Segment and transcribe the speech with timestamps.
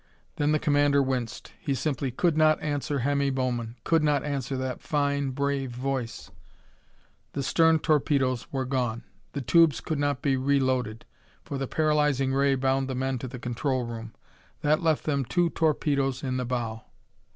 [0.37, 1.53] Then the commander winced.
[1.59, 6.31] He simply could not answer Hemmy Bowman; could not answer that fine, brave voice....
[7.33, 9.03] The stern torpedoes were gone.
[9.33, 11.05] The tubes could not be reloaded,
[11.43, 14.13] for the paralyzing ray bound the men to the control room.
[14.61, 16.81] That left them two torpedoes in the bow.